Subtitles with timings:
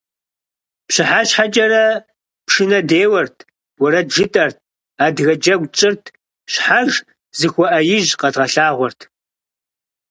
[0.87, 1.85] ПщыхьэщхьэкӀэрэ
[2.45, 3.37] пшынэ деуэрт,
[3.81, 4.57] уэрэд жытӀэрт,
[5.05, 6.03] адыгэ джэгу тщӀырт-
[6.53, 6.91] щхьэж
[7.37, 8.99] зыхуэӀэижь къэдгъэлъагъуэрт.